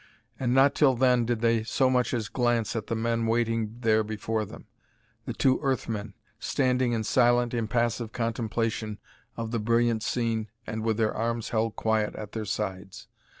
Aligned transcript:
And 0.39 0.55
not 0.55 0.73
till 0.73 0.95
then 0.95 1.25
did 1.25 1.41
they 1.41 1.61
so 1.61 1.87
much 1.87 2.11
as 2.11 2.27
glance 2.27 2.75
at 2.75 2.87
the 2.87 2.95
men 2.95 3.27
waiting 3.27 3.75
there 3.81 4.03
before 4.03 4.45
them 4.45 4.65
the 5.25 5.33
two 5.33 5.59
Earth 5.61 5.87
men, 5.87 6.15
standing 6.39 6.93
in 6.93 7.03
silent, 7.03 7.53
impassive 7.53 8.11
contemplation 8.11 8.97
of 9.37 9.51
the 9.51 9.59
brilliant 9.59 10.01
scene 10.01 10.49
and 10.65 10.81
with 10.81 10.97
their 10.97 11.13
arms 11.13 11.49
held 11.49 11.75
quiet 11.75 12.15
at 12.15 12.31
their 12.31 12.45
sides. 12.45 13.09